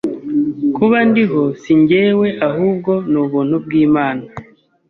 [0.75, 4.25] kuba ndiho si njyewe ahubwo ni ubuntu bw’Imana